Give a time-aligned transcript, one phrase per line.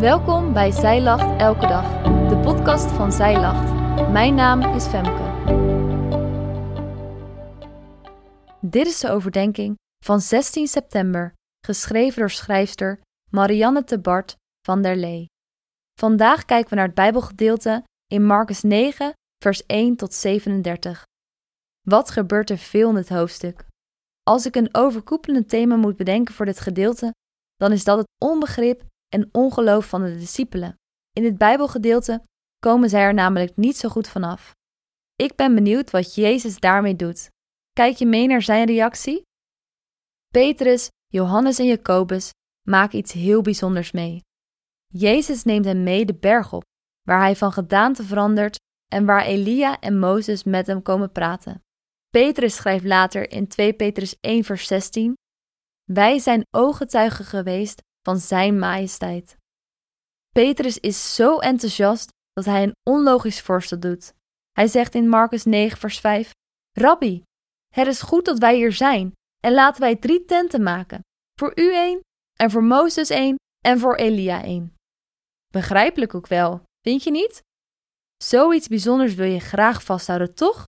[0.00, 3.72] Welkom bij Zij Lacht Elke Dag, de podcast van Zij Lacht.
[4.10, 5.24] Mijn naam is Femke.
[8.60, 9.74] Dit is de overdenking
[10.04, 11.34] van 16 september,
[11.66, 15.26] geschreven door schrijfster Marianne de Bart van der Lee.
[16.00, 21.04] Vandaag kijken we naar het Bijbelgedeelte in Marcus 9, vers 1 tot 37.
[21.80, 23.66] Wat gebeurt er veel in het hoofdstuk?
[24.22, 27.14] Als ik een overkoepelend thema moet bedenken voor dit gedeelte,
[27.56, 28.82] dan is dat het onbegrip
[29.16, 30.76] en ongeloof van de discipelen.
[31.12, 32.22] In het Bijbelgedeelte
[32.58, 34.54] komen zij er namelijk niet zo goed vanaf.
[35.14, 37.30] Ik ben benieuwd wat Jezus daarmee doet.
[37.72, 39.22] Kijk je mee naar zijn reactie?
[40.28, 42.30] Petrus, Johannes en Jacobus
[42.68, 44.20] maken iets heel bijzonders mee.
[44.86, 46.64] Jezus neemt hen mee de berg op,
[47.02, 48.56] waar hij van gedaante verandert
[48.92, 51.62] en waar Elia en Mozes met hem komen praten.
[52.08, 55.14] Petrus schrijft later in 2 Petrus 1 vers 16:
[55.84, 59.36] Wij zijn ooggetuigen geweest van Zijn majesteit.
[60.28, 64.12] Petrus is zo enthousiast dat hij een onlogisch voorstel doet.
[64.52, 66.30] Hij zegt in Marcus 9, vers 5:
[66.78, 67.22] Rabbi,
[67.74, 69.12] het is goed dat wij hier zijn
[69.44, 71.00] en laten wij drie tenten maken:
[71.40, 72.00] voor u één,
[72.38, 74.74] en voor Mozes één, en voor Elia één.
[75.46, 77.40] Begrijpelijk ook wel, vind je niet?
[78.24, 80.64] Zoiets bijzonders wil je graag vasthouden, toch?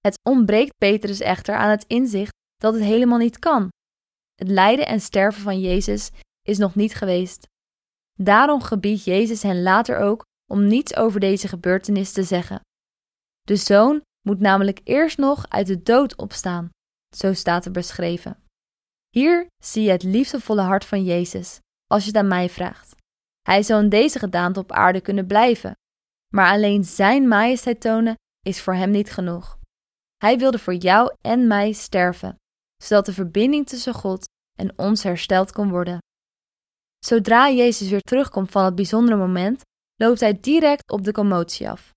[0.00, 3.68] Het ontbreekt Petrus echter aan het inzicht dat het helemaal niet kan.
[4.34, 6.10] Het lijden en sterven van Jezus
[6.48, 7.46] is nog niet geweest.
[8.14, 12.60] Daarom gebiedt Jezus hen later ook om niets over deze gebeurtenis te zeggen.
[13.42, 16.68] De zoon moet namelijk eerst nog uit de dood opstaan,
[17.16, 18.42] zo staat er beschreven.
[19.08, 22.94] Hier zie je het liefdevolle hart van Jezus, als je het aan mij vraagt.
[23.40, 25.72] Hij zou in deze gedaante op aarde kunnen blijven,
[26.34, 29.58] maar alleen Zijn majesteit tonen is voor hem niet genoeg.
[30.16, 32.36] Hij wilde voor jou en mij sterven,
[32.82, 34.26] zodat de verbinding tussen God
[34.58, 35.98] en ons hersteld kon worden.
[36.98, 39.62] Zodra Jezus weer terugkomt van het bijzondere moment,
[39.96, 41.92] loopt hij direct op de commotie af.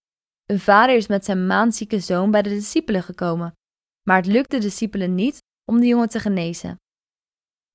[0.46, 3.54] Een vader is met zijn maanzieke zoon bij de discipelen gekomen,
[4.08, 5.38] maar het lukt de discipelen niet
[5.72, 6.76] om de jongen te genezen.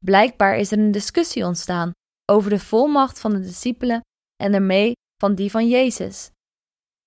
[0.04, 1.90] Blijkbaar is er een discussie ontstaan
[2.30, 4.00] over de volmacht van de discipelen
[4.36, 6.30] en ermee van die van Jezus.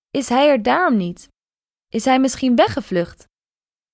[0.09, 1.27] Is hij er daarom niet?
[1.87, 3.25] Is hij misschien weggevlucht?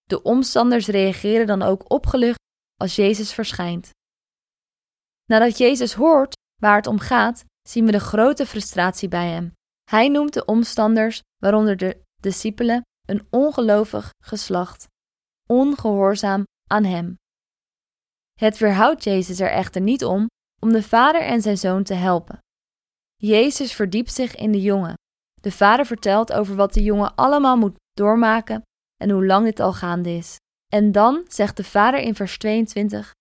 [0.03, 2.39] De omstanders reageren dan ook opgelucht
[2.75, 3.89] als Jezus verschijnt.
[5.25, 9.53] Nadat Jezus hoort waar het om gaat, zien we de grote frustratie bij hem.
[9.83, 14.87] Hij noemt de omstanders, waaronder de discipelen, een ongelovig geslacht,
[15.47, 17.15] ongehoorzaam aan hem.
[18.33, 20.27] Het weerhoudt Jezus er echter niet om
[20.61, 22.39] om de vader en zijn zoon te helpen.
[23.15, 24.93] Jezus verdiept zich in de jongen.
[25.41, 28.61] De vader vertelt over wat de jongen allemaal moet doormaken
[28.95, 30.37] en hoe lang dit al gaande is.
[30.73, 33.11] En dan zegt de vader in vers 22: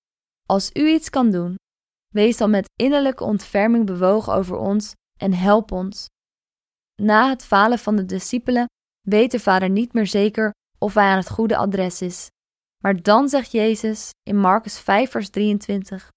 [0.47, 1.55] Als u iets kan doen,
[2.15, 6.07] wees dan met innerlijke ontferming bewogen over ons en help ons.
[7.03, 8.67] Na het falen van de discipelen
[9.09, 12.29] weet de vader niet meer zeker of hij aan het goede adres is.
[12.83, 16.09] Maar dan zegt Jezus in Marcus 5, vers 23: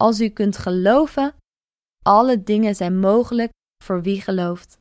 [0.00, 1.34] Als u kunt geloven,
[2.02, 3.50] alle dingen zijn mogelijk
[3.84, 4.78] voor wie gelooft.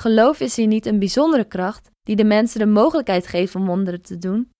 [0.00, 4.02] Geloof is hier niet een bijzondere kracht die de mensen de mogelijkheid geeft om wonderen
[4.02, 4.50] te doen.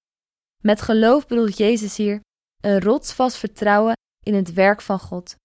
[0.62, 2.21] Met geloof bedoelt Jezus hier
[2.60, 5.36] een rotsvast vertrouwen in het werk van God.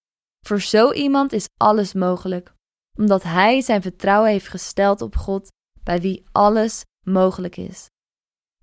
[0.46, 2.52] Voor zo iemand is alles mogelijk,
[2.98, 5.48] omdat hij zijn vertrouwen heeft gesteld op God,
[5.82, 7.86] bij wie alles mogelijk is.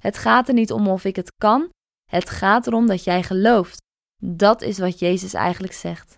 [0.01, 1.69] Het gaat er niet om of ik het kan,
[2.09, 3.81] het gaat erom dat jij gelooft.
[4.23, 6.17] Dat is wat Jezus eigenlijk zegt.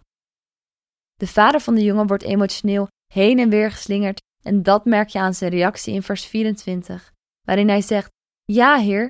[1.13, 5.19] De vader van de jongen wordt emotioneel heen en weer geslingerd en dat merk je
[5.19, 7.11] aan zijn reactie in vers 24,
[7.41, 8.11] waarin hij zegt:
[8.43, 9.09] Ja, Heer,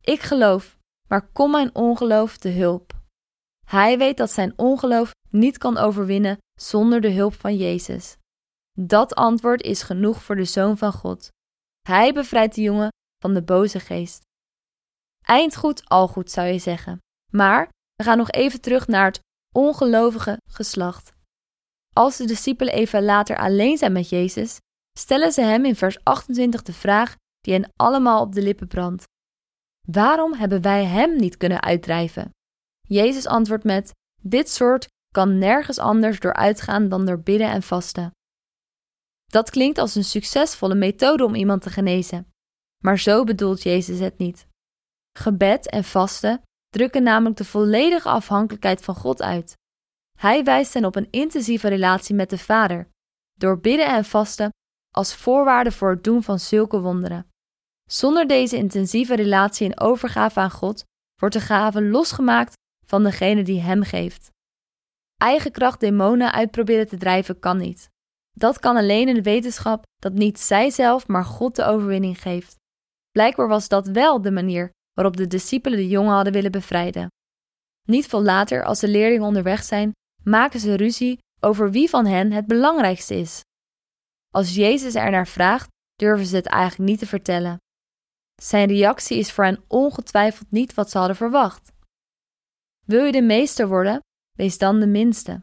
[0.00, 2.99] ik geloof, maar kom mijn ongeloof te hulp.
[3.70, 8.16] Hij weet dat zijn ongeloof niet kan overwinnen zonder de hulp van Jezus.
[8.78, 11.28] Dat antwoord is genoeg voor de Zoon van God.
[11.80, 12.88] Hij bevrijdt de jongen
[13.18, 14.20] van de boze geest.
[15.26, 16.98] Eind goed, al goed zou je zeggen.
[17.32, 19.20] Maar we gaan nog even terug naar het
[19.54, 21.12] ongelovige geslacht.
[21.94, 24.58] Als de discipelen even later alleen zijn met Jezus,
[24.98, 29.04] stellen ze hem in vers 28 de vraag die hen allemaal op de lippen brandt.
[29.88, 32.30] Waarom hebben wij hem niet kunnen uitdrijven?
[32.90, 38.10] Jezus antwoordt met: Dit soort kan nergens anders door uitgaan dan door bidden en vasten.
[39.26, 42.32] Dat klinkt als een succesvolle methode om iemand te genezen,
[42.84, 44.46] maar zo bedoelt Jezus het niet.
[45.18, 49.54] Gebed en vasten drukken namelijk de volledige afhankelijkheid van God uit.
[50.18, 52.90] Hij wijst hen op een intensieve relatie met de Vader,
[53.38, 54.50] door bidden en vasten
[54.94, 57.26] als voorwaarde voor het doen van zulke wonderen.
[57.84, 60.84] Zonder deze intensieve relatie en overgave aan God
[61.16, 62.58] wordt de gave losgemaakt
[62.90, 64.30] van degene die hem geeft.
[65.16, 67.88] eigen kracht demonen uitproberen te drijven kan niet.
[68.30, 72.56] Dat kan alleen in de wetenschap dat niet zijzelf, maar God de overwinning geeft.
[73.10, 77.08] Blijkbaar was dat wel de manier waarop de discipelen de jongen hadden willen bevrijden.
[77.88, 79.92] Niet veel later, als de leerlingen onderweg zijn,
[80.24, 83.40] maken ze ruzie over wie van hen het belangrijkste is.
[84.34, 87.56] Als Jezus er naar vraagt, durven ze het eigenlijk niet te vertellen.
[88.42, 91.72] Zijn reactie is voor hen ongetwijfeld niet wat ze hadden verwacht.
[92.90, 94.00] Wil je de meester worden,
[94.36, 95.40] wees dan de minste.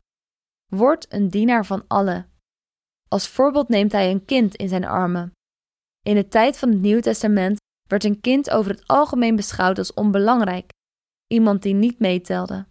[0.66, 2.30] Word een dienaar van allen.
[3.08, 5.32] Als voorbeeld neemt hij een kind in zijn armen.
[6.02, 7.58] In de tijd van het Nieuw Testament
[7.90, 10.70] werd een kind over het algemeen beschouwd als onbelangrijk,
[11.28, 12.66] iemand die niet meetelde.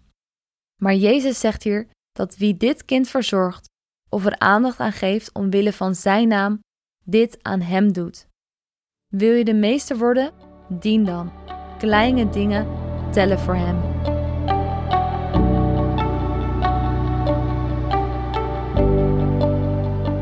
[0.82, 3.66] Maar Jezus zegt hier dat wie dit kind verzorgt
[4.08, 6.58] of er aandacht aan geeft omwille van zijn naam,
[7.04, 8.26] dit aan hem doet.
[9.06, 10.32] Wil je de meester worden?
[10.68, 11.32] Dien dan.
[11.78, 12.66] Kleine dingen
[13.12, 13.95] tellen voor hem.